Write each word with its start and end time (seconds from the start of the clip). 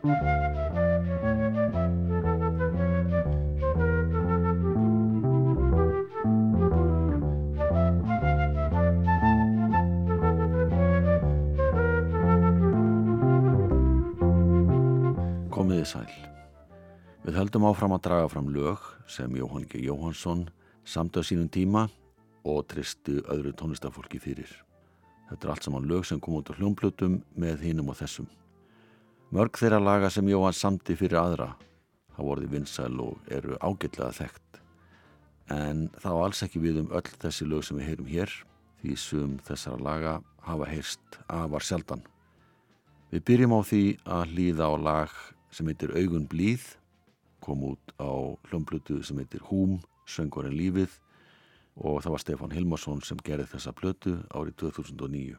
Komiði 0.00 0.14
sæl. 15.84 16.08
Við 17.20 17.36
höldum 17.36 17.68
áfram 17.68 17.92
að 17.92 18.00
draga 18.08 18.28
fram 18.32 18.48
lög 18.48 18.80
sem 19.04 19.28
Jóhann 19.36 19.68
G. 19.68 19.84
Jóhansson 19.84 20.48
samtöð 20.88 21.28
sínum 21.28 21.52
tíma 21.52 21.92
og 22.48 22.64
tristu 22.72 23.20
öðru 23.28 23.52
tónlistafólki 23.52 24.16
fyrir. 24.16 24.48
Þetta 25.28 25.44
er 25.44 25.52
allt 25.52 25.68
saman 25.68 25.84
lög 25.84 26.08
sem 26.08 26.16
kom 26.16 26.40
út 26.40 26.48
á 26.48 26.56
hljómblutum 26.56 27.20
með 27.36 27.68
hinnum 27.68 27.92
og 27.92 28.00
þessum. 28.00 28.39
Mörg 29.30 29.54
þeirra 29.54 29.78
laga 29.78 30.08
sem 30.10 30.26
Jóhann 30.26 30.56
samti 30.58 30.96
fyrir 30.98 31.20
aðra 31.20 31.52
hafa 32.16 32.24
vorið 32.26 32.50
vinsæl 32.50 32.96
og 32.98 33.28
eru 33.30 33.54
ágætlega 33.62 34.10
þekkt. 34.16 34.56
En 35.54 35.84
var 36.02 36.24
alls 36.24 36.40
ekki 36.42 36.58
við 36.58 36.80
um 36.80 36.88
öll 36.98 37.12
þessi 37.22 37.46
lög 37.46 37.62
sem 37.62 37.78
við 37.78 37.86
heyrum 37.92 38.08
hér 38.10 38.32
því 38.80 38.96
sem 38.98 39.36
þessara 39.46 39.78
laga 39.86 40.14
hafa 40.42 40.66
heyrst 40.72 41.20
afar 41.30 41.62
sjaldan. 41.62 42.02
Við 43.14 43.22
byrjum 43.30 43.54
á 43.54 43.60
því 43.70 43.84
að 44.18 44.34
hlýða 44.34 44.66
á 44.66 44.74
lag 44.82 45.14
sem 45.54 45.70
heitir 45.70 45.94
Augun 45.94 46.26
blíð 46.26 46.66
kom 47.38 47.62
út 47.70 47.94
á 48.02 48.34
hljómblutu 48.50 48.98
sem 49.06 49.22
heitir 49.22 49.46
Húm, 49.46 49.78
Söngurinn 50.10 50.58
lífið 50.58 50.98
og 51.78 52.02
það 52.02 52.16
var 52.16 52.24
Stefán 52.24 52.58
Hilmarsson 52.58 53.06
sem 53.06 53.22
gerði 53.22 53.46
þessa 53.54 53.76
blötu 53.78 54.18
árið 54.34 54.58
2009. 54.66 55.38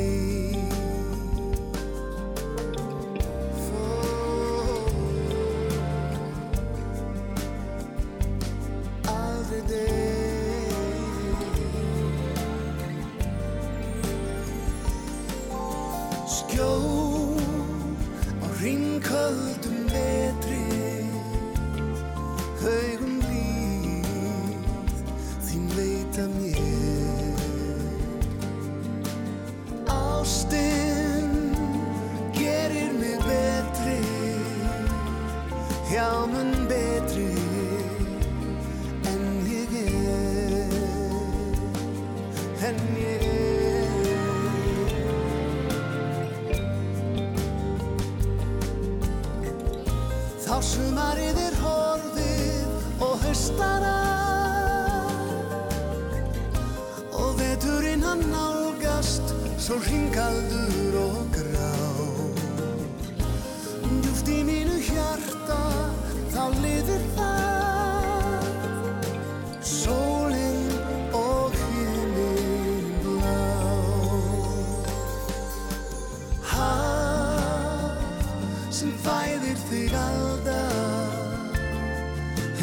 sem 78.81 78.93
fæðir 79.03 79.59
þig 79.67 79.91
alltaf 79.93 81.51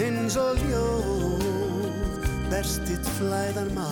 eins 0.03 0.35
og 0.41 0.59
ljóð 0.67 1.45
berst 2.51 2.83
þitt 2.89 3.07
flæðar 3.19 3.69
má. 3.77 3.87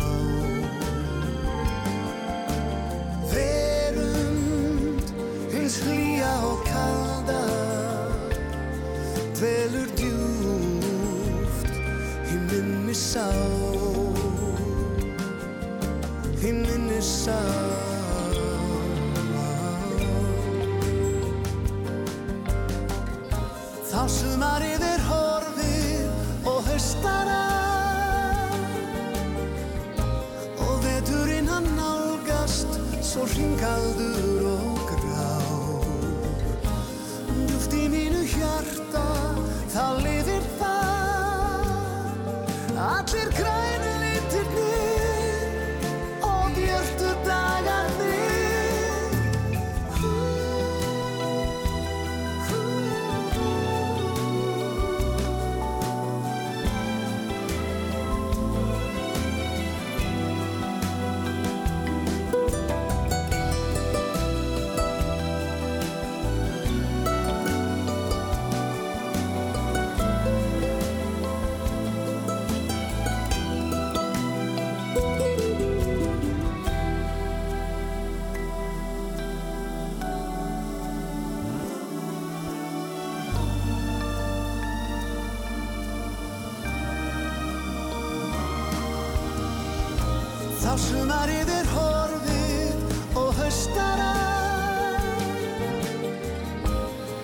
Hlýja 5.77 6.33
og 6.47 6.61
kalda 6.65 7.43
dvelur 9.37 9.91
djúft 9.99 11.69
í 12.33 12.39
minni 12.49 12.95
sá 12.97 13.29
í 16.41 16.51
minni 16.63 17.01
sá 17.03 17.66
sumarið 24.07 24.83
er 24.87 25.03
horfið 25.09 26.47
og 26.47 26.61
höstara 26.69 27.43
og 30.63 30.77
veturinn 30.85 31.51
hann 31.51 31.69
nálgast 31.79 32.81
svo 33.03 33.27
ringaldur 33.35 34.51
og 34.53 34.77
hjarta 38.37 39.05
þá 39.73 39.85
liðir 40.03 40.26
það 40.26 40.26
sumarið 90.77 91.51
er 91.57 91.69
horfið 91.73 93.17
og 93.17 93.31
höstara 93.39 94.11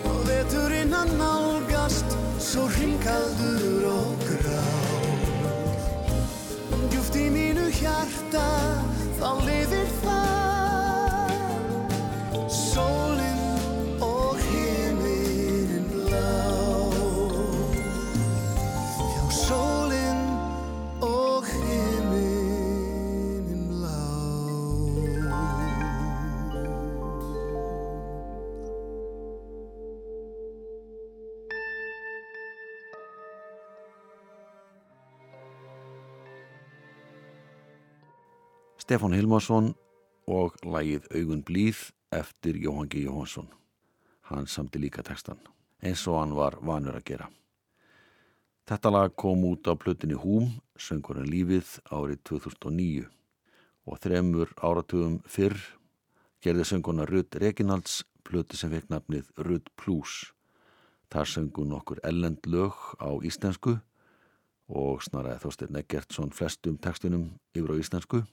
og 0.08 0.22
veturinn 0.28 0.94
að 0.96 1.12
nálgast 1.18 2.16
svo 2.40 2.64
ringaldur 2.78 3.84
og 3.92 4.24
grá 4.24 4.64
djúft 6.92 7.20
í 7.20 7.28
mínu 7.36 7.68
hjarta 7.76 8.46
þá 9.20 9.28
lifir 9.44 9.71
Stefán 38.92 39.14
Hilmarsson 39.16 39.70
og 40.28 40.58
lægið 40.68 41.06
Augun 41.16 41.40
blíð 41.48 41.78
eftir 42.12 42.58
Jóhann 42.60 42.90
G. 42.92 43.06
Jóhansson. 43.06 43.46
Hann 44.28 44.44
samti 44.44 44.76
líka 44.82 45.00
textan, 45.00 45.38
eins 45.80 46.02
og 46.12 46.18
hann 46.18 46.34
var 46.36 46.58
vanur 46.60 46.98
að 46.98 47.06
gera. 47.08 47.28
Þetta 48.68 48.92
lag 48.92 49.14
kom 49.16 49.46
út 49.48 49.64
á 49.64 49.72
plötinni 49.80 50.18
Húm, 50.20 50.50
söngurinn 50.76 51.30
lífið 51.32 51.70
árið 51.88 52.20
2009 52.28 53.06
og 53.88 54.02
þremur 54.04 54.52
áratugum 54.60 55.16
fyrr 55.24 55.56
gerði 56.44 56.68
sönguna 56.74 57.08
Rudd 57.08 57.40
Reginalds 57.40 58.02
plöti 58.28 58.60
sem 58.60 58.74
fekk 58.76 58.92
nafnið 58.92 59.32
Rudd 59.40 59.72
Plus. 59.80 60.34
Þar 61.08 61.32
söngun 61.32 61.72
okkur 61.80 62.04
ellend 62.04 62.44
lög 62.44 62.76
á 63.00 63.08
íslensku 63.24 63.78
og 64.68 65.00
snaraði 65.08 65.46
Þorstin 65.46 65.80
Eggertsson 65.80 66.36
flestum 66.36 66.76
tekstunum 66.76 67.30
yfir 67.56 67.72
á 67.72 67.80
íslensku 67.80 68.24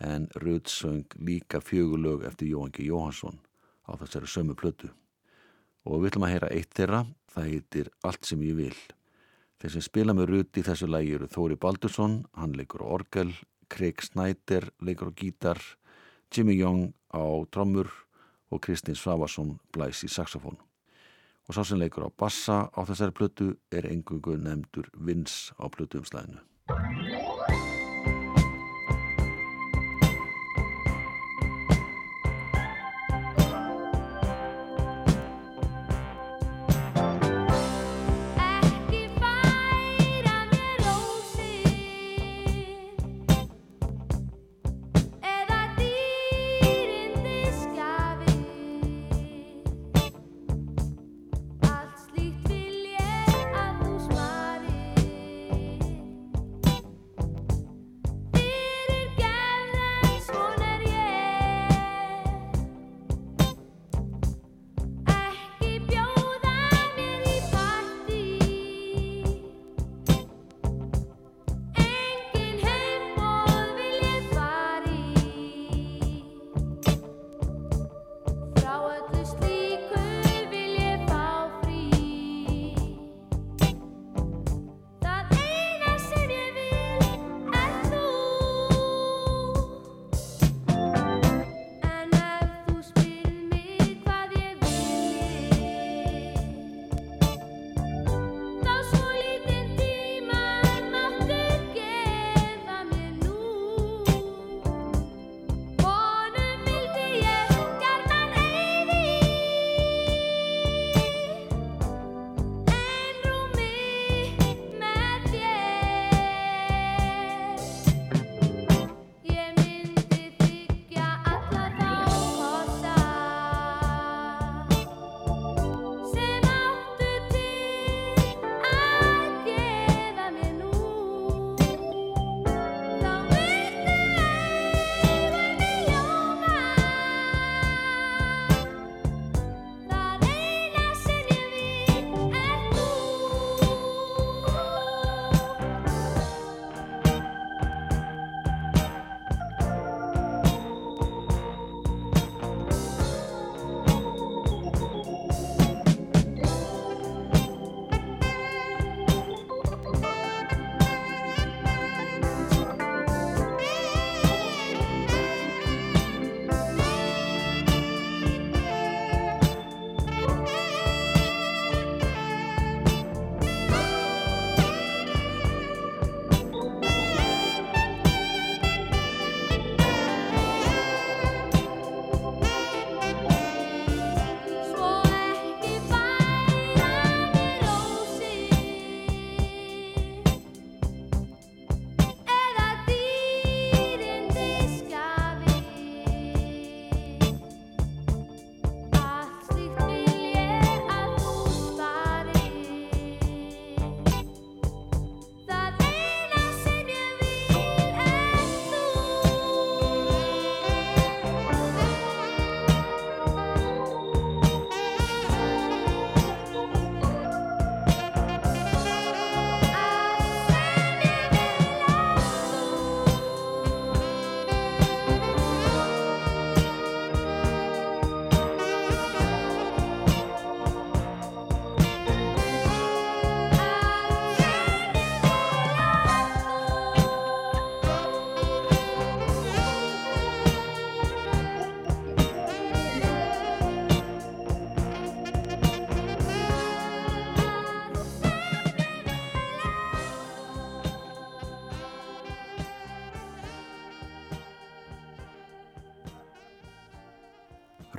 en 0.00 0.28
Rudd 0.42 0.68
söng 0.68 1.06
líka 1.18 1.60
fjögulög 1.60 2.24
eftir 2.24 2.48
Jóhann 2.48 2.72
G. 2.72 2.86
Jóhansson 2.88 3.38
á 3.86 3.94
þessari 4.00 4.26
sömu 4.26 4.56
plötu. 4.58 4.90
Og 5.84 6.00
við 6.00 6.14
ætlum 6.14 6.26
að 6.26 6.34
heyra 6.34 6.52
eitt 6.54 6.74
þeirra, 6.74 7.00
það 7.30 7.48
heitir 7.50 7.90
Allt 8.02 8.24
sem 8.24 8.42
ég 8.42 8.56
vil. 8.56 8.76
Þeir 9.60 9.72
sem 9.74 9.84
spila 9.84 10.14
með 10.16 10.30
Rudd 10.32 10.58
í 10.58 10.64
þessu 10.64 10.88
lægi 10.88 11.14
eru 11.18 11.28
Þóri 11.30 11.58
Baldursson, 11.60 12.22
hann 12.34 12.56
leikur 12.56 12.84
á 12.84 12.88
orgel, 12.96 13.34
Craig 13.68 14.02
Snyder 14.02 14.70
leikur 14.80 15.12
á 15.12 15.16
gítar, 15.16 15.60
Jimmy 16.32 16.56
Young 16.58 16.92
á 17.14 17.24
trommur 17.52 17.90
og 18.50 18.62
Kristins 18.64 19.02
Svavarsson 19.02 19.58
blæs 19.72 20.04
í 20.04 20.10
saxofón. 20.10 20.58
Og 21.48 21.56
sá 21.56 21.62
sem 21.64 21.78
leikur 21.78 22.08
á 22.08 22.10
bassa 22.10 22.64
á 22.72 22.80
þessari 22.88 23.14
plötu 23.16 23.50
er 23.70 23.88
engungu 23.90 24.38
nefndur 24.40 24.88
Vins 24.96 25.52
á 25.60 25.68
plötuumslæðinu. 25.68 26.40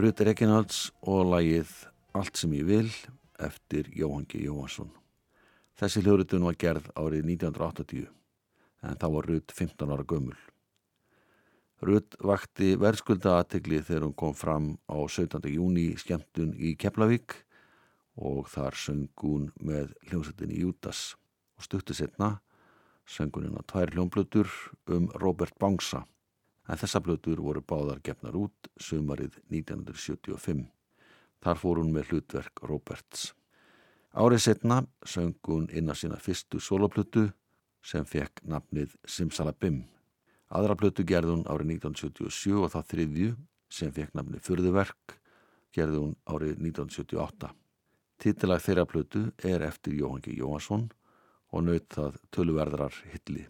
Rutt 0.05 0.21
Reginalds 0.21 0.91
og 1.09 1.31
lagið 1.31 1.69
Allt 2.13 2.38
sem 2.38 2.51
ég 2.53 2.67
vil 2.67 2.89
eftir 3.41 3.88
Jóhann 3.97 4.27
G. 4.29 4.43
Jóhansson. 4.43 4.91
Þessi 5.81 6.03
hljóðrutun 6.03 6.45
var 6.45 6.57
gerð 6.62 6.91
árið 6.93 7.24
1980 7.31 8.03
en 8.85 9.00
þá 9.01 9.07
var 9.15 9.29
Rutt 9.31 9.55
15 9.57 9.95
ára 9.95 10.05
gömul. 10.05 10.38
Rutt 11.81 12.19
vakti 12.21 12.75
verðskulda 12.77 13.39
aðtegli 13.39 13.81
þegar 13.81 14.05
hún 14.05 14.15
kom 14.21 14.38
fram 14.38 14.69
á 14.85 15.01
17. 15.09 15.41
júni 15.55 15.88
skemmtun 15.97 16.53
í 16.53 16.75
Keflavík 16.77 17.39
og 18.21 18.45
þar 18.53 18.77
söng 18.77 19.09
hún 19.25 19.50
með 19.57 19.95
hljómsveitinni 20.12 20.62
Jútas 20.62 21.15
og 21.57 21.65
stuttu 21.65 21.97
setna 21.97 22.35
sönguninn 23.09 23.57
á 23.57 23.65
tvær 23.65 23.97
hljómblötur 23.97 24.53
um 24.85 25.09
Robert 25.17 25.57
Bangsa 25.57 26.05
en 26.65 26.79
þessa 26.81 27.01
blötur 27.03 27.41
voru 27.43 27.62
báðar 27.62 28.01
gefnar 28.05 28.38
út 28.39 28.69
sumarið 28.81 29.38
1975. 29.53 30.65
Þar 31.43 31.60
fór 31.62 31.81
hún 31.81 31.91
með 31.93 32.12
hlutverk 32.12 32.63
Roberts. 32.65 33.34
Árið 34.15 34.45
setna 34.45 34.79
söng 35.05 35.36
hún 35.48 35.67
inn 35.75 35.91
að 35.91 36.00
sína 36.01 36.22
fyrstu 36.22 36.62
soloplötu 36.63 37.27
sem 37.86 38.05
fekk 38.07 38.41
nafnið 38.48 38.95
Simsalabim. 39.05 39.84
Aðra 40.50 40.77
plötu 40.79 41.03
gerði 41.05 41.36
hún 41.36 41.45
árið 41.51 41.75
1977 41.75 42.63
og 42.63 42.72
það 42.74 42.89
þriðju 42.93 43.36
sem 43.69 43.93
fekk 43.93 44.15
nafnið 44.15 44.45
Furðuverk 44.48 45.19
gerði 45.75 46.01
hún 46.01 46.17
árið 46.31 46.57
1978. 46.63 47.51
Titilag 48.24 48.63
þeirra 48.63 48.88
plötu 48.88 49.25
er 49.43 49.65
eftir 49.67 50.00
Jóhann 50.00 50.24
G. 50.24 50.38
Jóhansson 50.39 50.88
og 51.51 51.67
naut 51.67 51.89
það 51.91 52.22
töluverðrar 52.31 53.01
hilli. 53.12 53.50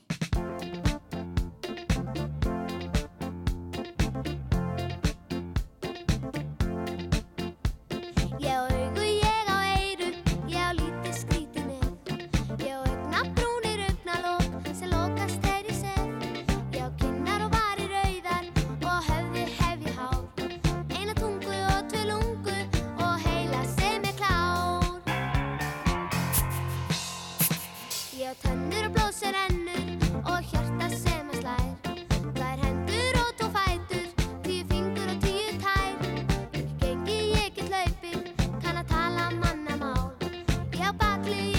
please. 41.26 41.55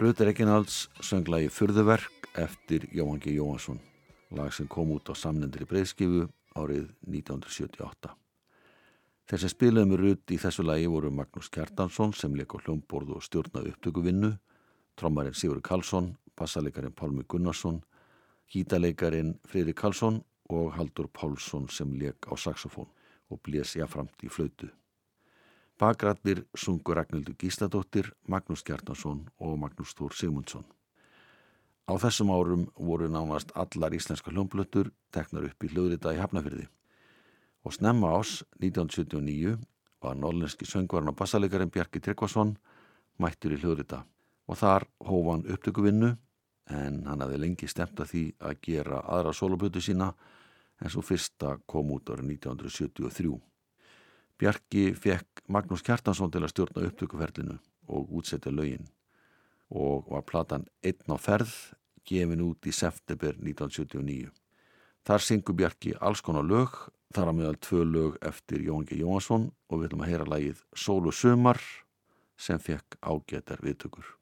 Ruður 0.00 0.30
Eginalds 0.30 0.86
söng 1.04 1.26
lagi 1.28 1.50
Furðuverk 1.52 2.30
eftir 2.40 2.86
Jóhann 2.88 3.18
G. 3.20 3.34
Jóhansson, 3.36 3.76
lag 4.32 4.48
sem 4.56 4.64
kom 4.64 4.94
út 4.94 5.10
á 5.12 5.14
samnendur 5.14 5.66
í 5.66 5.68
breyðskifu 5.68 6.22
árið 6.56 6.86
1978. 7.04 8.14
Þeir 9.28 9.42
sem 9.42 9.52
spilaði 9.52 9.90
með 9.90 10.00
Rud 10.00 10.32
í 10.32 10.38
þessu 10.40 10.64
lagi 10.64 10.88
voru 10.88 11.12
Magnús 11.12 11.52
Kjartansson 11.52 12.16
sem 12.16 12.32
leik 12.32 12.56
á 12.56 12.64
hljómborðu 12.64 13.18
og 13.18 13.26
stjórnaði 13.28 13.74
upptökuvinnu, 13.74 14.32
trommarinn 14.96 15.36
Sigur 15.36 15.60
Karlsson, 15.60 16.14
bassaleikarin 16.32 16.96
Pálmi 16.96 17.28
Gunnarsson, 17.28 17.82
hítaleikarin 18.56 19.36
Freyri 19.44 19.76
Karlsson 19.76 20.22
og 20.48 20.78
Haldur 20.80 21.12
Pálsson 21.12 21.68
sem 21.68 21.92
leik 22.00 22.24
á 22.24 22.40
saxofón 22.40 22.88
og 23.28 23.44
blés 23.44 23.76
jáframt 23.76 24.24
í 24.24 24.32
flautu. 24.32 24.72
Bakrættir 25.80 26.42
sungur 26.54 26.98
Ragnhildur 26.98 27.34
Gísladóttir, 27.40 28.10
Magnús 28.28 28.60
Kjartansson 28.60 29.22
og 29.40 29.54
Magnús 29.56 29.94
Þór 29.96 30.12
Sigmundsson. 30.12 30.66
Á 31.88 31.96
þessum 31.96 32.32
árum 32.34 32.66
voru 32.76 33.08
nánast 33.08 33.54
allar 33.56 33.96
íslenska 33.96 34.28
hljómblöttur 34.28 34.90
teknar 35.08 35.48
upp 35.48 35.64
í 35.64 35.72
hljóðrita 35.72 36.12
í 36.12 36.20
Hafnafyrði 36.20 36.68
og 37.64 37.72
snemma 37.78 38.12
ás 38.18 38.42
1979 38.60 39.56
var 40.04 40.20
nólenski 40.20 40.68
söngvarn 40.68 41.08
og 41.14 41.16
bassalegarinn 41.16 41.72
Bjarki 41.72 42.04
Tryggvason 42.04 42.54
mættur 43.16 43.56
í 43.56 43.60
hljóðrita 43.64 44.04
og 44.52 44.60
þar 44.60 44.84
hóf 45.08 45.32
hann 45.32 45.48
upptökuvinnu 45.48 46.14
en 46.76 47.04
hann 47.08 47.24
hafði 47.24 47.40
lengi 47.40 47.68
stemt 47.72 48.00
að 48.04 48.12
því 48.12 48.24
að 48.38 48.60
gera 48.68 49.00
aðra 49.00 49.32
soloputu 49.32 49.80
sína 49.80 50.12
en 50.80 50.92
svo 50.92 51.00
fyrsta 51.04 51.56
kom 51.64 51.96
út 51.96 52.12
árið 52.12 52.36
1973. 52.36 53.49
Bjarki 54.40 54.94
fekk 54.96 55.42
Magnús 55.52 55.82
Kjartansson 55.84 56.30
til 56.32 56.40
að 56.40 56.52
stjórna 56.54 56.86
upptökuferlinu 56.88 57.58
og 57.92 58.12
útsetja 58.16 58.52
lögin 58.54 58.86
og 59.68 60.08
var 60.08 60.24
platan 60.24 60.64
einn 60.80 61.12
á 61.12 61.16
ferð 61.20 61.52
gefin 62.08 62.40
út 62.46 62.64
í 62.64 62.72
september 62.72 63.36
1979. 63.36 64.30
Þar 65.04 65.24
syngur 65.26 65.58
Bjarki 65.58 65.92
alls 66.00 66.24
konar 66.24 66.46
lög, 66.48 66.72
þar 67.12 67.30
að 67.30 67.36
meðal 67.36 67.60
tvö 67.66 67.84
lög 67.84 68.16
eftir 68.32 68.64
Jón 68.64 68.88
G. 68.88 68.96
Jóhansson 69.02 69.50
og 69.68 69.82
við 69.82 69.90
ætlum 69.90 70.06
að 70.06 70.10
heyra 70.14 70.30
lægið 70.32 70.64
Sólu 70.72 71.12
Sumar 71.12 71.60
sem 72.40 72.58
fekk 72.58 72.96
ágætar 73.04 73.60
viðtökur. 73.60 74.19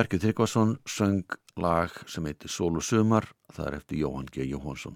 Bjarki 0.00 0.18
Tryggvason 0.18 0.78
söng 0.88 1.26
lag 1.60 1.90
sem 2.08 2.24
heitir 2.24 2.48
Sól 2.48 2.78
og 2.80 2.84
Sumar, 2.86 3.26
það 3.52 3.66
er 3.66 3.74
eftir 3.76 3.98
Jóhann 4.00 4.30
G. 4.32 4.46
Jóhansson. 4.48 4.94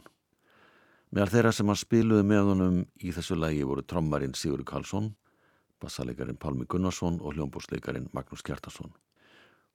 Meðal 1.12 1.32
þeirra 1.34 1.52
sem 1.52 1.68
hann 1.68 1.76
spiluði 1.76 2.24
með 2.24 2.48
honum 2.48 2.78
í 3.04 3.12
þessu 3.12 3.36
lagi 3.36 3.66
voru 3.68 3.84
trommarinn 3.84 4.32
Sigurður 4.32 4.64
Karlsson, 4.72 5.10
bassalegarin 5.84 6.40
Pálmi 6.40 6.64
Gunnarsson 6.64 7.20
og 7.20 7.36
hljómbúsleikarin 7.36 8.08
Magnús 8.16 8.46
Kjartason. 8.48 8.96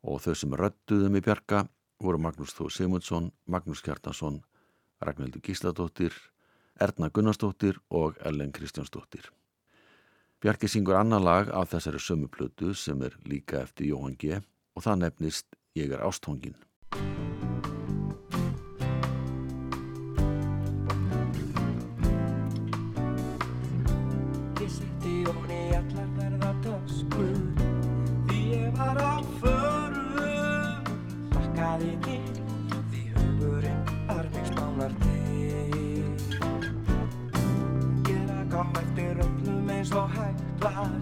Og 0.02 0.18
þau 0.26 0.34
sem 0.34 0.58
röttuðu 0.64 1.14
með 1.14 1.28
Bjarka 1.30 1.64
voru 2.02 2.26
Magnús 2.26 2.58
Þó 2.58 2.66
Sigmundsson, 2.74 3.30
Magnús 3.46 3.86
Kjartason, 3.86 4.42
Ragnhildur 4.98 5.46
Gísladóttir, 5.46 6.16
Erna 6.82 7.14
Gunnarsdóttir 7.14 7.78
og 7.92 8.18
Ellen 8.26 8.50
Kristjánsdóttir. 8.50 9.30
Bjarki 10.42 10.66
syngur 10.66 10.98
annar 10.98 11.22
lag 11.22 11.54
af 11.54 11.76
þessari 11.76 12.02
sömu 12.02 12.34
plötu 12.34 12.74
sem 12.74 13.04
er 13.06 13.22
líka 13.30 13.62
eftir 13.62 13.94
Jóhann 13.94 14.18
G. 14.18 14.42
og 14.76 14.86
það 14.86 15.02
nefnist 15.06 15.48
Ég 15.78 15.92
er 15.94 16.02
ástóngin. 16.02 16.56
Ég 24.60 24.72
setti 24.74 25.14
ofan 25.30 25.54
í 25.54 25.60
allar 25.78 26.10
verða 26.18 26.52
töskur 26.66 27.38
Því 28.28 28.42
ég 28.56 28.74
var 28.82 28.98
á 28.98 29.16
förum 29.40 30.90
Hlakkaði 31.38 31.94
til 32.08 32.42
Því 32.90 33.06
hugurinn 33.14 33.86
var 34.10 34.26
mig 34.34 34.46
spánar 34.50 34.94
til. 35.06 36.18
Ég 38.10 38.22
rak 38.34 38.58
á 38.58 38.64
eftir 38.82 39.24
öllum 39.24 39.70
eins 39.78 39.94
og 39.94 40.10
hægt 40.18 40.66
var. 40.66 40.94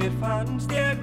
Mér 0.00 0.20
fannst 0.24 0.72
ég 0.72 1.01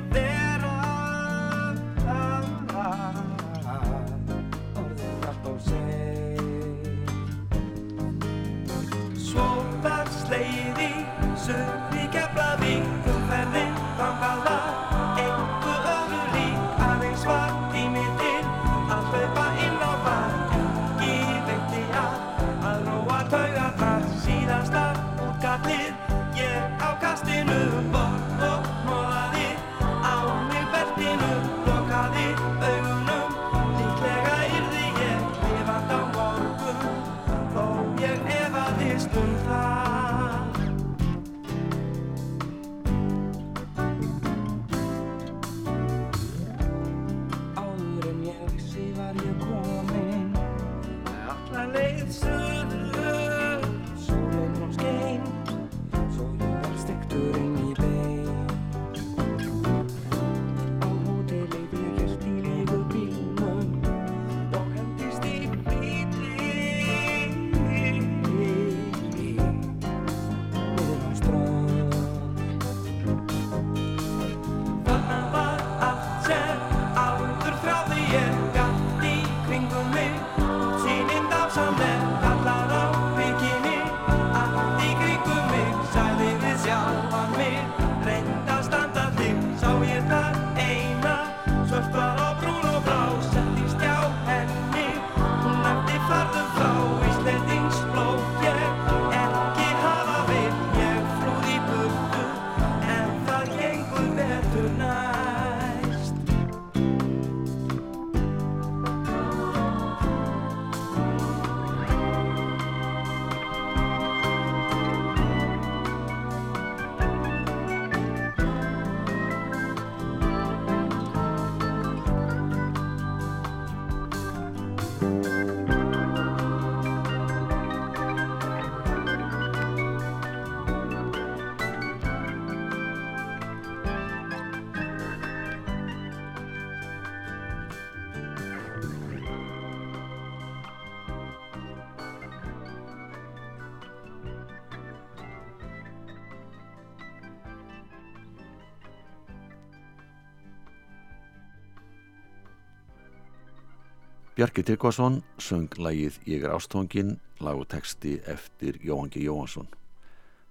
Bjarki 154.39 154.63
Tryggvason 154.63 155.17
söng 155.35 155.73
lagið 155.83 156.15
Ég 156.23 156.45
er 156.47 156.53
ástóngin, 156.55 157.17
lag 157.43 157.57
og 157.59 157.65
texti 157.67 158.21
eftir 158.23 158.77
Jóhann 158.79 159.09
G. 159.11 159.25
Jóhansson. 159.25 159.67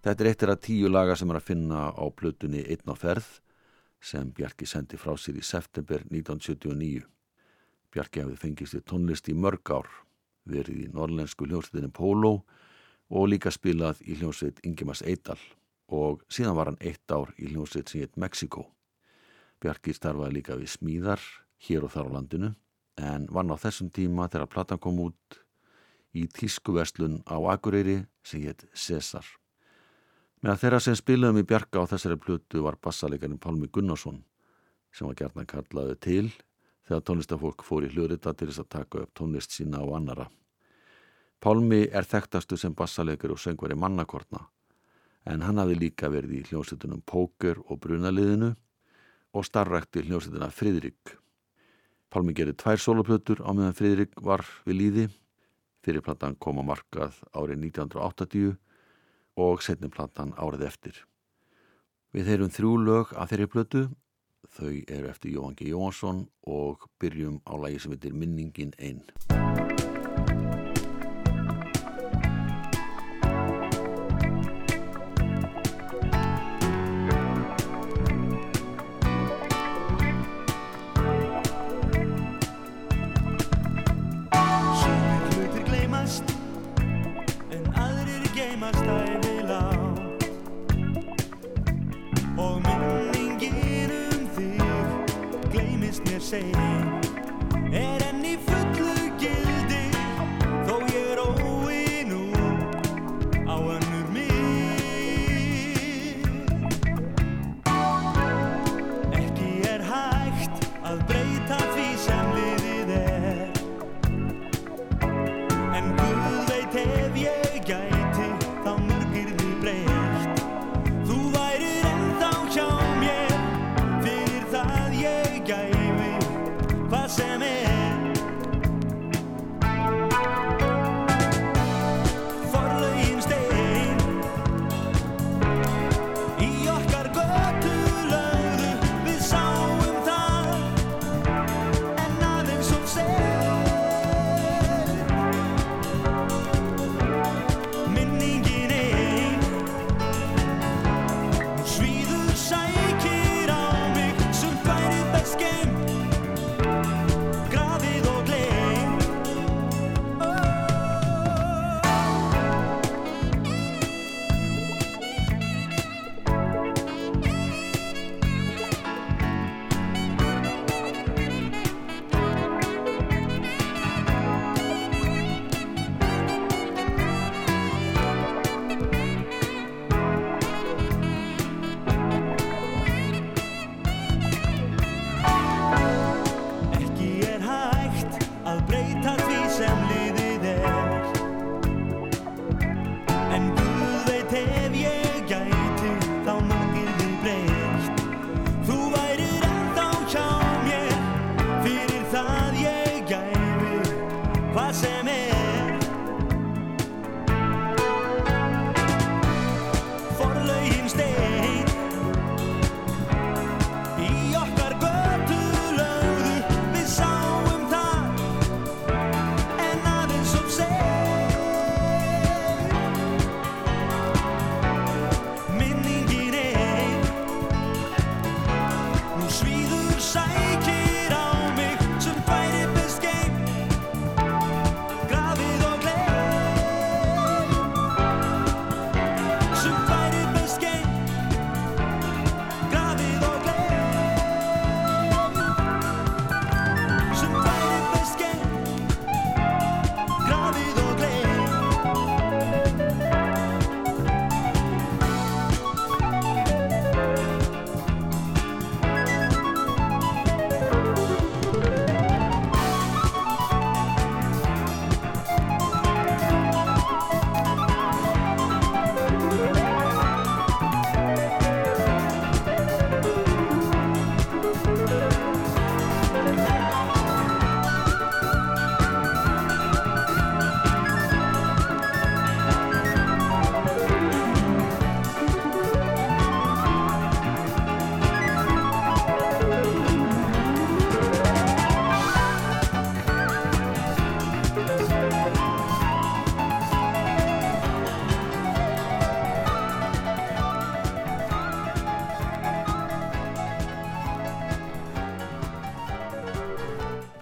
Þetta 0.04 0.24
er 0.24 0.28
eittir 0.28 0.52
að 0.52 0.60
tíu 0.66 0.90
laga 0.92 1.14
sem 1.16 1.32
er 1.32 1.38
að 1.38 1.46
finna 1.46 1.86
á 1.96 2.04
plötunni 2.12 2.66
Einn 2.68 2.92
á 2.92 2.92
ferð 2.92 3.30
sem 4.04 4.28
Bjarki 4.36 4.68
sendi 4.68 5.00
frá 5.00 5.14
sér 5.16 5.40
í 5.40 5.46
september 5.52 6.04
1979. 6.04 7.00
Bjarki 7.88 8.26
hefði 8.26 8.36
fengist 8.44 8.76
í 8.76 8.82
tónlist 8.84 9.32
í 9.32 9.38
mörg 9.46 9.72
ár, 9.72 9.88
verið 10.44 10.84
í 10.84 10.92
norrlensku 10.92 11.48
hljómsveitinni 11.48 11.88
Polo 11.88 12.42
og 13.08 13.28
líka 13.32 13.48
spilað 13.48 14.04
í 14.04 14.20
hljómsveit 14.20 14.60
Ingemars 14.68 15.00
Eidal 15.00 15.40
og 15.88 16.28
síðan 16.28 16.60
var 16.60 16.74
hann 16.74 16.82
eitt 16.84 17.08
ár 17.08 17.32
í 17.40 17.48
hljómsveit 17.54 17.88
sem 17.88 18.04
heit 18.04 18.20
Mexiko. 18.20 18.68
Bjarki 19.64 19.96
starfaði 19.96 20.42
líka 20.42 20.60
við 20.60 20.76
smíðar 20.76 21.30
hér 21.64 21.88
og 21.88 21.96
þar 21.96 22.12
á 22.12 22.16
landinu 22.20 22.56
en 22.98 23.26
vann 23.32 23.52
á 23.54 23.56
þessum 23.56 23.90
tíma 23.94 24.28
þegar 24.28 24.50
platan 24.52 24.80
kom 24.82 24.98
út 25.06 25.38
í 26.16 26.26
tískuverslun 26.26 27.22
á 27.28 27.36
Akureyri 27.54 28.00
sem 28.26 28.42
hétt 28.42 28.66
Cesar. 28.74 29.26
Meðan 30.42 30.60
þeirra 30.62 30.80
sem 30.82 30.96
spilaðum 30.98 31.40
í 31.42 31.46
Bjarka 31.46 31.82
á 31.82 31.90
þessari 31.90 32.18
plötu 32.20 32.62
var 32.62 32.78
bassalegarinn 32.82 33.40
Pálmi 33.42 33.70
Gunnarsson 33.72 34.22
sem 34.94 35.06
var 35.06 35.18
gert 35.18 35.36
að 35.36 35.48
kallaði 35.50 35.96
til 36.02 36.26
þegar 36.88 37.04
tónlistafólk 37.04 37.64
fór 37.66 37.86
í 37.86 37.90
hljóðrita 37.92 38.34
til 38.34 38.48
þess 38.50 38.62
að 38.62 38.70
taka 38.76 39.02
upp 39.04 39.14
tónlist 39.18 39.54
sína 39.54 39.82
og 39.84 39.96
annara. 39.98 40.28
Pálmi 41.42 41.84
er 41.94 42.06
þekktastu 42.08 42.56
sem 42.58 42.74
bassalegur 42.74 43.34
og 43.34 43.42
söngvari 43.42 43.76
mannakortna 43.78 44.46
en 45.28 45.42
hann 45.44 45.60
hafi 45.60 45.76
líka 45.76 46.08
verið 46.10 46.38
í 46.38 46.44
hljómsveitunum 46.48 47.02
Póker 47.06 47.60
og 47.66 47.80
Brunaliðinu 47.82 48.54
og 49.36 49.44
starfrækti 49.44 50.06
hljómsveituna 50.06 50.48
Friðrik. 50.54 51.18
Pálmi 52.08 52.32
gerði 52.32 52.56
tvær 52.56 52.80
soloplötur 52.80 53.42
á 53.44 53.52
meðan 53.52 53.76
Friðrik 53.76 54.14
var 54.24 54.44
við 54.64 54.78
líði. 54.80 55.04
Fyrirplatan 55.84 56.38
kom 56.40 56.60
á 56.60 56.64
markað 56.64 57.20
árið 57.36 57.68
1980 57.68 58.56
og 59.38 59.62
setniplatan 59.62 60.32
árið 60.40 60.66
eftir. 60.70 61.04
Við 62.16 62.32
heyrum 62.32 62.52
þrjú 62.52 62.74
lög 62.86 63.12
af 63.12 63.28
þeirri 63.32 63.50
plötu. 63.52 63.86
Þau 64.56 64.72
eru 64.88 65.12
eftir 65.12 65.36
Jóhann 65.36 65.58
G. 65.58 65.68
Jóhansson 65.74 66.24
og 66.48 66.88
byrjum 66.96 67.42
á 67.44 67.52
lagi 67.60 67.84
sem 67.84 67.92
heitir 67.92 68.16
Minningin 68.16 68.72
einn. 68.80 69.67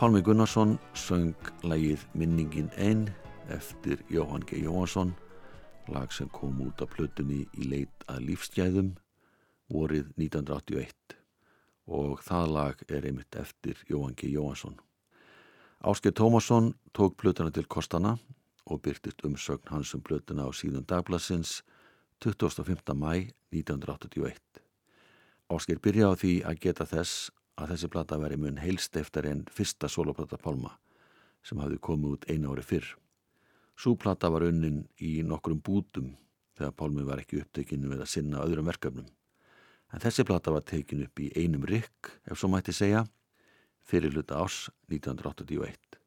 Pálmi 0.07 0.21
Gunnarsson 0.23 0.77
söng 0.95 1.35
lægið 1.67 2.05
Minningin 2.15 2.69
einn 2.79 3.09
eftir 3.51 4.05
Jóhann 4.07 4.45
G. 4.47 4.61
Jóhansson 4.63 5.17
lag 5.91 6.13
sem 6.15 6.29
kom 6.31 6.61
út 6.63 6.79
af 6.85 6.93
plötunni 6.95 7.41
í 7.59 7.67
leit 7.67 8.07
að 8.07 8.29
lífsgæðum 8.29 8.93
vorið 9.67 10.13
1981 10.15 11.17
og 11.91 12.23
það 12.23 12.55
lag 12.55 12.85
er 12.87 13.09
einmitt 13.11 13.35
eftir 13.35 13.83
Jóhann 13.91 14.15
G. 14.15 14.31
Jóhansson. 14.31 14.79
Ásker 15.83 16.15
Tómasson 16.15 16.77
tók 16.95 17.17
plötuna 17.19 17.51
til 17.51 17.67
kostana 17.67 18.15
og 18.65 18.85
byrtist 18.87 19.27
umsögn 19.27 19.75
hans 19.75 19.91
um 19.99 20.07
plötuna 20.07 20.47
á 20.47 20.55
síðan 20.55 20.87
dagblassins 20.87 21.65
25. 22.23 22.95
mæ 22.95 23.35
1981. 23.51 24.39
Ásker 25.51 25.83
byrja 25.83 26.11
á 26.11 26.15
því 26.15 26.45
að 26.47 26.63
geta 26.63 26.87
þess 26.87 27.33
að 27.57 27.73
þessi 27.73 27.89
plata 27.93 28.19
veri 28.21 28.37
mun 28.41 28.61
heilst 28.61 28.97
eftir 29.01 29.29
en 29.31 29.45
fyrsta 29.53 29.89
soloplata 29.89 30.39
Pálma 30.41 30.75
sem 31.47 31.61
hafði 31.63 31.79
komið 31.89 32.17
út 32.17 32.25
einu 32.31 32.53
ári 32.53 32.65
fyrr. 32.67 32.87
Súplata 33.77 34.31
var 34.33 34.47
unnin 34.49 34.83
í 34.99 35.21
nokkrum 35.23 35.61
bútum 35.63 36.15
þegar 36.57 36.75
Pálmi 36.81 37.05
var 37.07 37.23
ekki 37.23 37.41
upptekinu 37.43 37.93
við 37.93 38.03
að 38.03 38.13
sinna 38.13 38.43
öðrum 38.43 38.69
verkefnum. 38.69 39.07
En 39.93 40.03
þessi 40.03 40.25
plata 40.27 40.51
var 40.51 40.65
tekin 40.67 41.05
upp 41.07 41.21
í 41.23 41.31
einum 41.37 41.65
rykk, 41.69 42.11
ef 42.27 42.41
svo 42.41 42.51
mætti 42.51 42.75
segja, 42.75 43.05
fyrir 43.87 44.13
hluta 44.17 44.41
ás 44.43 44.67
1981. 44.91 46.01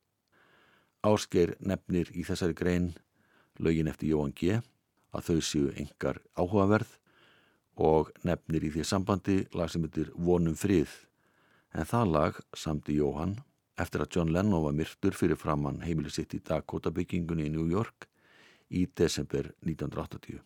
Ásgeir 1.08 1.56
nefnir 1.64 2.10
í 2.12 2.26
þessari 2.28 2.58
grein 2.58 2.90
lögin 3.64 3.88
eftir 3.88 4.12
Jóhann 4.12 4.36
G. 4.36 4.60
að 5.16 5.30
þau 5.30 5.40
séu 5.42 5.70
engar 5.80 6.20
áhugaverð 6.36 6.98
og 7.80 8.12
nefnir 8.28 8.68
í 8.68 8.74
því 8.74 8.84
sambandi 8.84 9.38
lag 9.56 9.72
sem 9.72 9.86
heitir 9.88 10.12
Vonum 10.18 10.58
frið 10.60 10.92
en 11.74 11.88
það 11.90 12.12
lag 12.16 12.42
samti 12.58 12.98
Jóhann 12.98 13.38
eftir 13.80 14.04
að 14.04 14.18
John 14.18 14.34
Lennon 14.36 14.66
var 14.66 14.76
myrktur 14.76 15.16
fyrir 15.16 15.40
framann 15.40 15.82
heimili 15.86 16.12
sitt 16.12 16.36
í 16.36 16.44
Dakota 16.44 16.92
byggingunni 16.92 17.48
í 17.48 17.54
New 17.54 17.70
York 17.72 18.10
í 18.70 18.86
desember 18.98 19.54
1980. 19.66 20.44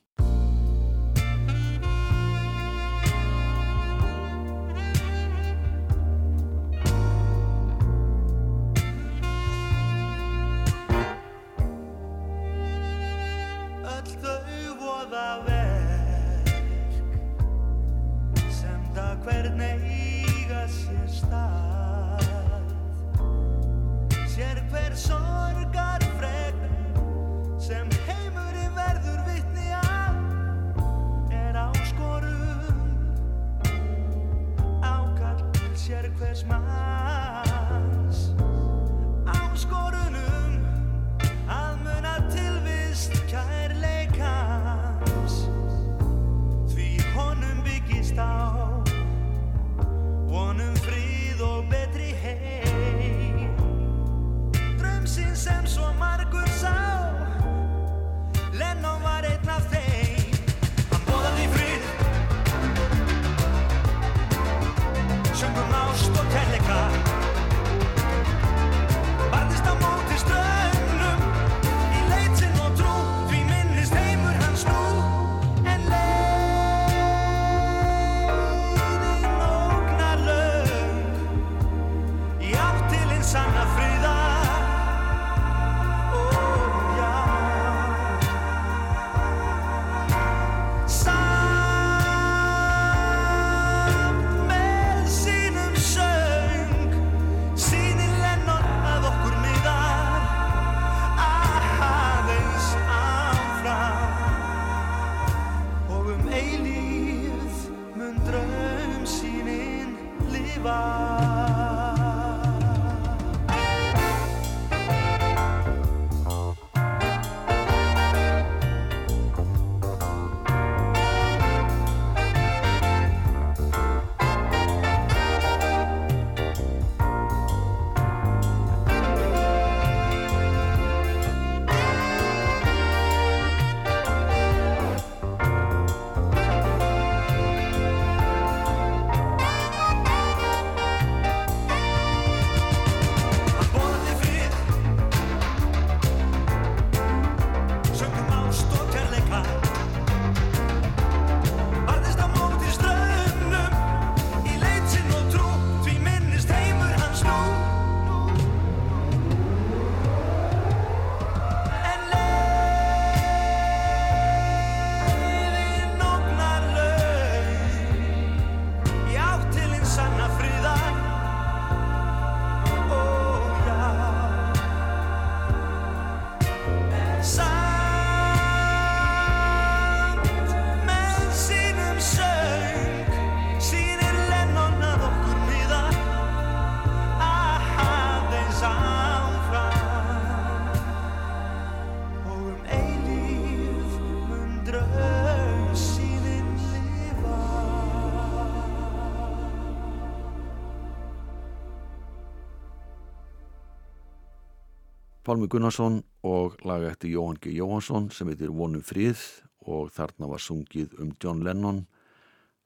Pálmi 205.33 205.47
Gunnarsson 205.49 205.95
og 206.21 206.59
laga 206.61 206.91
eftir 206.91 207.09
Jóhann 207.09 207.39
G. 207.41 207.55
Jóhansson 207.57 208.11
sem 208.13 208.27
heitir 208.29 208.51
Vonum 208.53 208.83
frið 208.85 209.17
og 209.65 209.87
þarna 209.89 210.27
var 210.29 210.41
sungið 210.45 210.91
um 211.01 211.09
John 211.17 211.39
Lennon. 211.41 211.79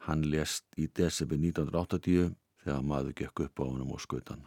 Hann 0.03 0.25
lést 0.27 0.65
í 0.75 0.89
desember 0.91 1.39
1980 1.39 2.33
þegar 2.65 2.81
maður 2.89 3.13
gekk 3.21 3.43
upp 3.45 3.61
á 3.63 3.69
honum 3.69 3.93
og 3.95 4.01
skautan. 4.03 4.41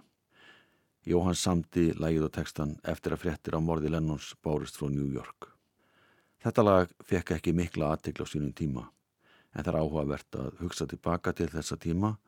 Jóhann 1.09 1.39
samti 1.39 1.87
lagið 1.97 2.27
og 2.27 2.35
textan 2.35 2.75
eftir 2.85 3.17
að 3.17 3.23
fréttir 3.23 3.57
á 3.57 3.61
morði 3.65 3.95
Lennons 3.95 4.35
bárist 4.45 4.77
frá 4.77 4.91
New 4.93 5.09
York. 5.09 5.49
Þetta 6.45 6.67
lag 6.67 6.93
fekk 7.01 7.33
ekki 7.39 7.57
mikla 7.57 7.95
aðtegla 7.95 8.29
á 8.29 8.33
sínum 8.35 8.53
tíma 8.53 8.85
en 9.55 9.65
það 9.65 9.73
er 9.73 9.81
áhugavert 9.81 10.41
að 10.45 10.61
hugsa 10.61 10.91
tilbaka 10.93 11.33
til 11.33 11.49
þessa 11.57 11.81
tíma 11.81 12.19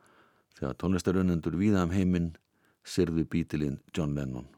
þegar 0.57 0.81
tónlistarunendur 0.81 1.61
víða 1.61 1.85
um 1.85 1.93
heiminn 1.93 2.33
sirðu 2.81 3.29
bítilinn 3.29 3.83
John 3.93 4.17
Lennon. 4.17 4.49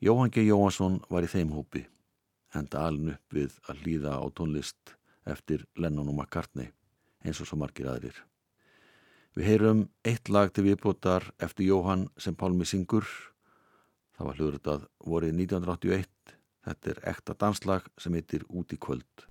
Jóhann 0.00 0.30
G. 0.32 0.46
Jóhansson 0.48 0.94
var 1.12 1.26
í 1.26 1.28
þeim 1.28 1.50
hópi, 1.52 1.82
enda 2.56 2.86
aln 2.88 3.10
upp 3.12 3.34
við 3.36 3.58
að 3.68 3.82
hlýða 3.82 4.14
á 4.16 4.24
tónlist 4.32 4.94
eftir 5.28 5.66
Lennon 5.76 6.08
og 6.08 6.14
McCartney, 6.14 6.70
eins 7.20 7.42
og 7.44 7.50
svo 7.50 7.58
margir 7.60 7.90
aðrir. 7.92 8.16
Við 9.36 9.44
heyrum 9.50 9.82
eitt 10.00 10.32
lag 10.32 10.48
til 10.56 10.64
viðbótar 10.70 11.28
eftir 11.36 11.68
Jóhann 11.68 12.08
sem 12.16 12.32
Pálmi 12.32 12.64
syngur. 12.64 13.04
Það 14.16 14.30
var 14.30 14.40
hljóðrutað 14.40 14.88
vorið 15.04 15.36
1981. 15.36 16.08
Þetta 16.64 16.94
er 16.94 17.04
ekta 17.12 17.36
danslag 17.36 17.92
sem 18.00 18.16
heitir 18.16 18.48
Út 18.48 18.72
í 18.72 18.80
kvöld. 18.80 19.28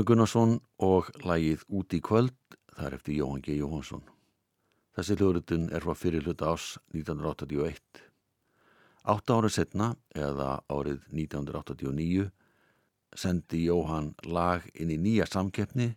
Pálmi 0.00 0.14
Gunnarsson 0.16 0.52
og 0.80 1.10
lagið 1.28 1.60
Út 1.76 1.92
í 1.92 1.98
kvöld, 2.00 2.32
það 2.72 2.86
er 2.86 2.94
eftir 2.96 3.16
Jóhann 3.18 3.42
G. 3.44 3.56
Jóhansson. 3.58 4.00
Þessi 4.96 5.16
hljóðrutun 5.18 5.66
er 5.76 5.84
frá 5.84 5.92
fyrir 5.92 6.24
hluta 6.24 6.54
ás 6.54 6.78
1981. 6.96 8.00
Átta 9.04 9.36
árið 9.36 9.52
setna, 9.58 9.88
eða 10.16 10.62
árið 10.72 11.02
1989, 11.12 12.30
sendi 13.12 13.60
Jóhann 13.66 14.14
lag 14.24 14.64
inn 14.72 14.94
í 14.94 14.96
nýja 14.96 15.26
samkeppni 15.28 15.90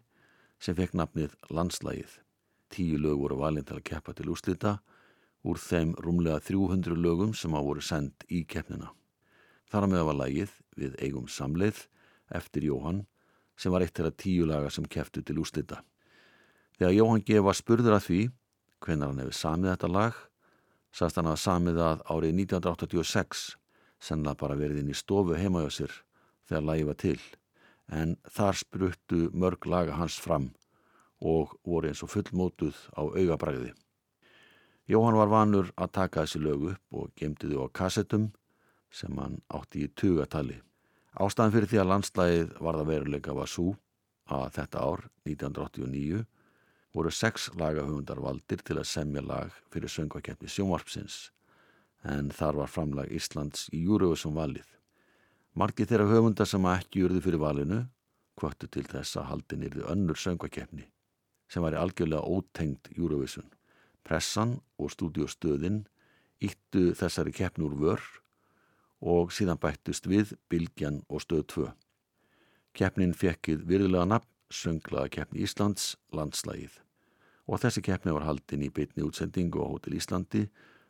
sem 0.59 0.75
fekk 0.75 0.99
nafnið 0.99 1.39
Landslægið. 1.47 2.19
Tíu 2.75 2.99
lög 2.99 3.23
voru 3.23 3.39
valin 3.39 3.63
til 3.63 3.79
að 3.79 3.87
keppa 3.87 4.17
til 4.19 4.27
úslita 4.35 4.81
úr 5.47 5.63
þeim 5.63 5.95
rúmlega 5.95 6.43
300 6.43 6.99
lögum 6.99 7.31
sem 7.31 7.55
að 7.55 7.71
voru 7.71 7.87
send 7.87 8.27
í 8.27 8.43
keppnina. 8.43 8.91
Þar 9.71 9.87
að 9.87 9.95
með 9.95 10.05
var 10.11 10.21
lagið 10.25 10.61
við 10.75 10.99
eigum 10.99 11.31
samleið 11.31 11.85
eftir 12.35 12.67
Jóhann 12.67 13.05
sem 13.57 13.73
var 13.73 13.85
eitt 13.85 13.95
þeirra 13.97 14.13
tíu 14.17 14.47
laga 14.49 14.69
sem 14.73 14.85
keftu 14.85 15.21
til 15.21 15.39
úslita. 15.41 15.81
Þegar 16.77 16.95
Jóhann 16.97 17.25
G. 17.25 17.39
var 17.39 17.57
spurður 17.57 17.97
að 17.97 18.07
því 18.07 18.21
hvenar 18.83 19.11
hann 19.11 19.21
hefði 19.23 19.37
samið 19.39 19.73
þetta 19.73 19.91
lag 19.91 20.17
sast 20.93 21.17
hann 21.17 21.29
að 21.29 21.41
samið 21.41 21.79
að 21.81 22.01
árið 22.09 22.35
1986 22.43 23.45
senna 24.03 24.33
bara 24.37 24.57
verið 24.59 24.81
inn 24.81 24.91
í 24.93 24.97
stofu 24.97 25.37
heima 25.39 25.63
hjá 25.63 25.71
sér 25.77 25.95
þegar 26.49 26.67
lagi 26.69 26.89
var 26.89 26.99
til 27.05 27.19
en 27.93 28.17
þar 28.35 28.59
spruttu 28.59 29.21
mörg 29.33 29.65
laga 29.69 29.97
hans 29.99 30.17
fram 30.19 30.51
og 31.23 31.55
voru 31.63 31.89
eins 31.89 32.03
og 32.03 32.11
fullmótuð 32.11 32.75
á 32.99 33.01
augabræði. 33.05 33.71
Jóhann 34.89 35.15
var 35.15 35.31
vanur 35.31 35.71
að 35.79 35.93
taka 35.95 36.25
þessi 36.25 36.41
lögu 36.43 36.73
upp 36.73 36.97
og 36.99 37.11
gemdi 37.15 37.47
þau 37.53 37.69
á 37.71 37.75
kassettum 37.79 38.31
sem 38.91 39.15
hann 39.17 39.39
átti 39.47 39.85
í 39.85 39.91
tugatali. 39.95 40.59
Ástæðan 41.13 41.53
fyrir 41.53 41.69
því 41.69 41.79
að 41.81 41.89
landslægið 41.91 42.53
varða 42.65 42.85
veruleika 42.89 43.33
var 43.37 43.49
svo 43.49 43.75
að 44.33 44.47
þetta 44.55 44.81
ár, 44.81 45.03
1989, 45.29 46.23
voru 46.93 47.11
sex 47.13 47.51
lagahöfundar 47.57 48.21
valdir 48.21 48.63
til 48.65 48.79
að 48.79 48.89
semja 48.89 49.21
lag 49.21 49.53
fyrir 49.73 49.91
söngvakefni 49.93 50.49
sjónvarpsins 50.49 51.17
en 52.03 52.31
þar 52.33 52.63
var 52.63 52.71
framlag 52.71 53.11
Íslands 53.13 53.67
í 53.73 53.83
júröfu 53.85 54.17
sem 54.23 54.33
valið. 54.35 54.65
Marki 55.53 55.85
þeirra 55.85 56.09
höfunda 56.09 56.47
sem 56.49 56.65
ekki 56.71 57.03
júrðu 57.03 57.21
fyrir 57.27 57.41
valinu 57.43 57.79
kvöttu 58.39 58.67
til 58.73 58.85
þess 58.89 59.19
að 59.21 59.29
haldin 59.29 59.67
yrði 59.69 59.85
önnur 59.93 60.17
söngvakefni 60.17 60.87
sem 61.53 61.61
var 61.61 61.77
í 61.77 61.81
algjörlega 61.81 62.25
ótengt 62.25 62.89
júröfusun. 62.97 63.45
Pressan 64.03 64.57
og 64.81 64.89
stúdiostöðin 64.91 65.83
íttu 66.41 66.91
þessari 66.97 67.31
keppnur 67.37 67.77
vörr 67.77 68.01
og 69.03 69.33
síðan 69.35 69.59
bættist 69.59 70.07
við 70.07 70.31
Bilgjan 70.49 71.01
og 71.11 71.23
stöð 71.25 71.43
2. 71.53 71.65
Kefnin 72.73 73.13
fekkið 73.13 73.65
virðulega 73.67 74.07
nafn, 74.07 74.29
sönglaða 74.53 75.11
kefni 75.11 75.43
Íslands, 75.43 75.93
landslægið. 76.15 76.79
Og 77.49 77.59
þessi 77.59 77.83
kefni 77.83 78.13
var 78.15 78.25
haldin 78.27 78.63
í 78.63 78.71
beitni 78.71 79.03
útsendingu 79.03 79.59
á 79.59 79.67
Hotel 79.67 79.97
Íslandi 79.99 80.45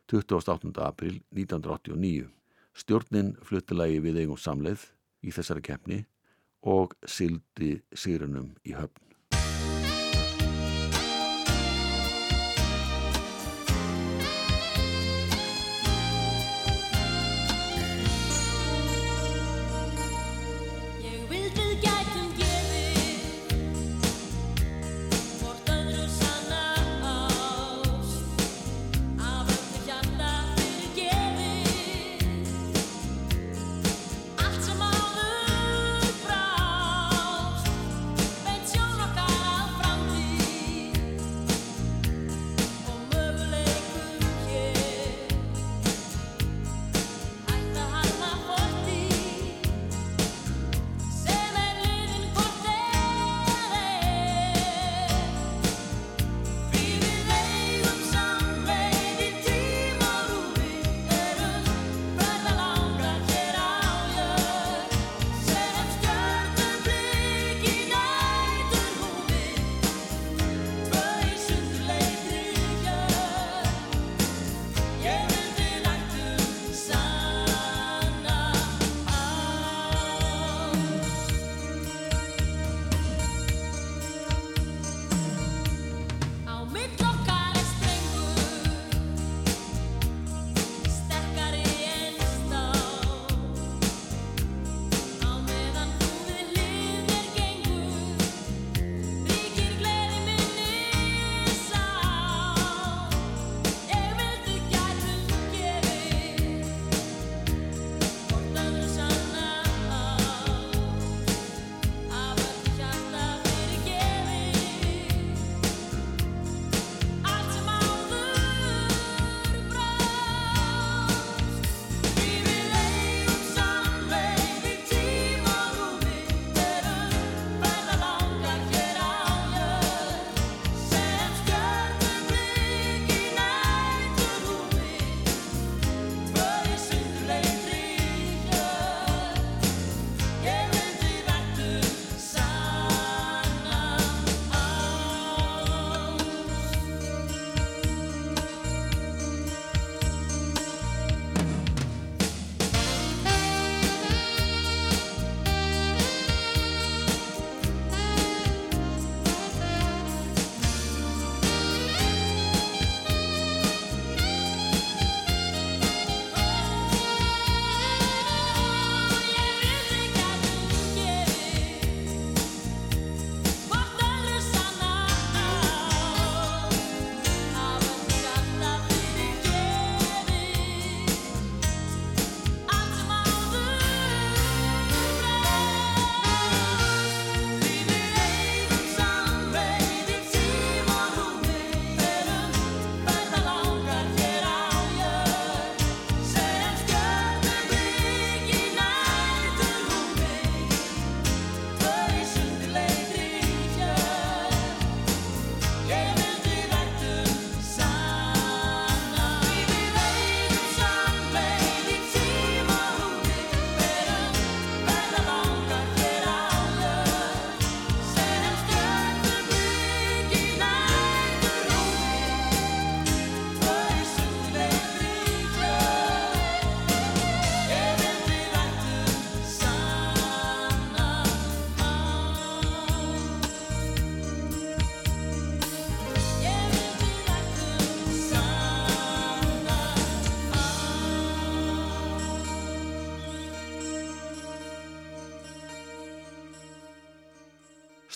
28. 0.06 0.70
april 0.84 1.18
1989. 1.34 2.28
Stjórnin 2.74 3.34
fluttilegi 3.42 4.02
við 4.04 4.20
eigum 4.22 4.38
samleið 4.38 4.86
í 5.24 5.34
þessari 5.34 5.64
kefni 5.64 6.04
og 6.62 6.94
sildi 7.06 7.80
sírunum 7.94 8.54
í 8.64 8.76
höfn. 8.76 9.13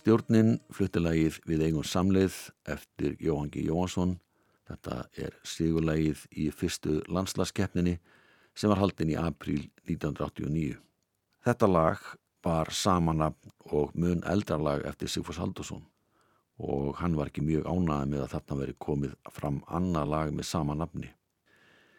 Stjórnin 0.09 0.55
fluttilægið 0.73 1.35
við 1.45 1.63
eigum 1.67 1.85
samleið 1.85 2.37
eftir 2.73 3.19
Jóhangi 3.21 3.61
Jóhansson. 3.67 4.15
Þetta 4.65 5.03
er 5.21 5.35
sigurlægið 5.45 6.23
í 6.33 6.47
fyrstu 6.49 6.95
landslagskeppninni 7.13 7.99
sem 8.57 8.73
var 8.73 8.81
haldin 8.81 9.13
í 9.13 9.19
april 9.21 9.67
1989. 9.85 10.79
Þetta 11.45 11.69
lag 11.69 12.09
var 12.41 12.73
samanabn 12.73 13.53
og 13.69 13.93
mun 14.01 14.25
eldralag 14.25 14.89
eftir 14.89 15.13
Sigfús 15.13 15.43
Haldursson 15.43 15.85
og 16.57 16.97
hann 17.03 17.21
var 17.21 17.29
ekki 17.29 17.45
mjög 17.45 17.69
ánaði 17.69 18.15
með 18.15 18.25
að 18.25 18.33
þarna 18.39 18.61
veri 18.63 18.81
komið 18.81 19.17
fram 19.29 19.61
annað 19.69 20.13
lag 20.15 20.33
með 20.33 20.53
samanabni. 20.55 21.11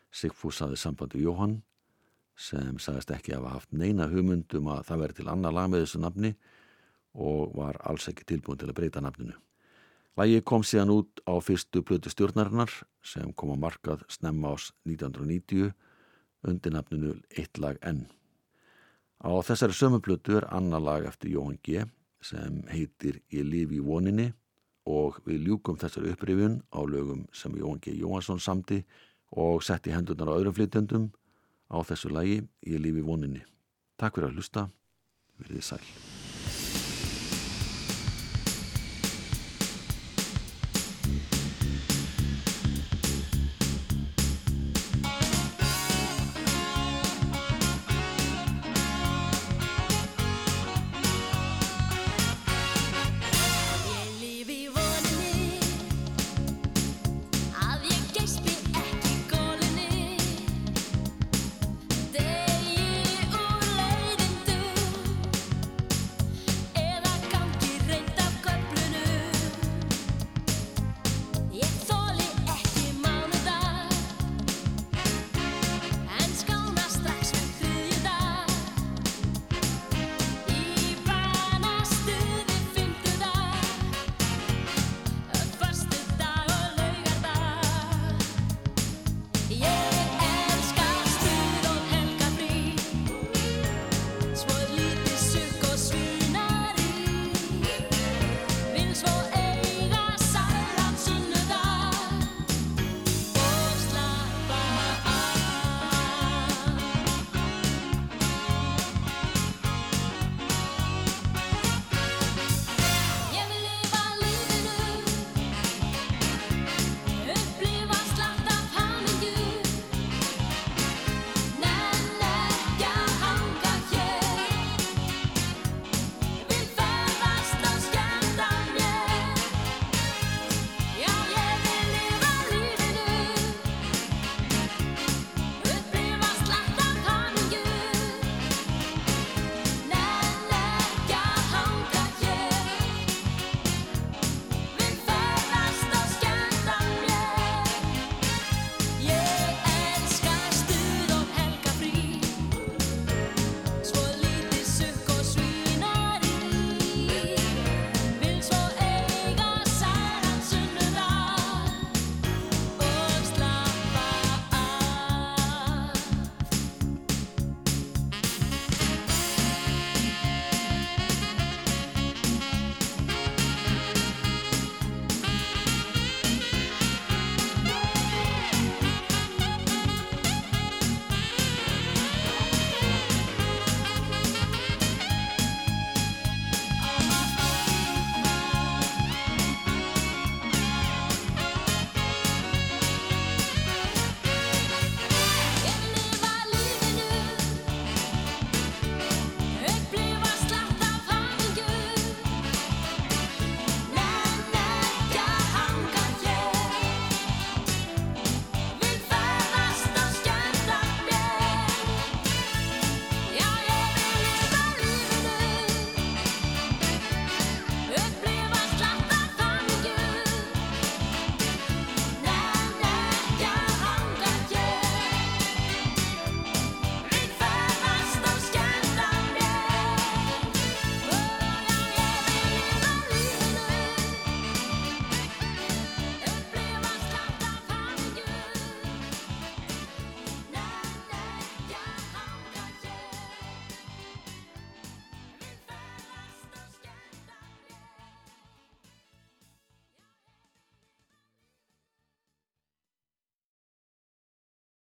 Sigfús 0.10 0.64
saði 0.64 0.82
sambandi 0.82 1.22
Jóhann 1.22 1.60
sem 2.34 2.82
sagðist 2.82 3.14
ekki 3.14 3.38
að 3.38 3.44
hafa 3.44 3.60
haft 3.60 3.84
neina 3.84 4.10
hugmyndum 4.10 4.74
að 4.74 4.88
það 4.90 5.06
veri 5.06 5.22
til 5.22 5.30
annað 5.30 5.62
lag 5.62 5.70
með 5.70 5.86
þessu 5.86 6.02
nabni 6.02 6.34
og 7.20 7.54
var 7.58 7.78
alls 7.84 8.08
ekki 8.10 8.26
tilbúin 8.28 8.60
til 8.60 8.70
að 8.72 8.78
breyta 8.80 9.04
nafninu. 9.04 9.36
Lægi 10.20 10.42
kom 10.44 10.64
síðan 10.68 10.92
út 10.92 11.22
á 11.24 11.40
fyrstu 11.40 11.84
plötu 11.84 12.12
stjórnarinnar 12.12 12.72
sem 13.04 13.32
kom 13.34 13.54
á 13.56 13.58
markað 13.60 14.04
snemma 14.12 14.56
ás 14.56 14.72
1990 14.88 15.72
undir 16.44 16.74
nafninu 16.76 17.14
Eitt 17.38 17.60
lag 17.60 17.80
N. 17.84 18.08
Á 19.24 19.32
þessari 19.44 19.76
sömu 19.76 20.02
plötu 20.04 20.38
er 20.40 20.48
annar 20.52 20.84
lag 20.84 21.08
eftir 21.08 21.32
Jóhann 21.36 21.60
G 21.64 21.86
sem 22.22 22.64
heitir 22.72 23.22
Ég 23.32 23.48
lifi 23.48 23.80
í 23.80 23.86
voninni 23.86 24.32
og 24.90 25.20
við 25.24 25.48
ljúkum 25.48 25.80
þessari 25.80 26.12
upprifun 26.16 26.62
á 26.72 26.80
lögum 26.84 27.26
sem 27.32 27.56
Jóhann 27.56 27.80
G. 27.80 27.96
Jóhansson 27.96 28.40
samti 28.40 28.84
og 29.32 29.64
setti 29.64 29.96
hendurnar 29.96 30.32
á 30.32 30.38
öðrum 30.40 30.56
flytjendum 30.56 31.12
á 31.72 31.80
þessu 31.80 32.12
lagi 32.12 32.42
Ég 32.68 32.80
lifi 32.80 33.04
í 33.04 33.08
voninni. 33.08 33.44
Takk 34.00 34.16
fyrir 34.16 34.32
að 34.32 34.40
hlusta, 34.40 34.70
verðið 35.40 35.70
sæl. 35.72 36.19